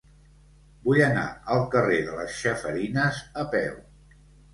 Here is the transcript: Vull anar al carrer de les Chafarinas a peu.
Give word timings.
Vull 0.85 1.01
anar 1.07 1.25
al 1.55 1.61
carrer 1.75 1.99
de 2.07 2.15
les 2.21 2.39
Chafarinas 2.39 3.21
a 3.43 3.45
peu. 3.53 3.77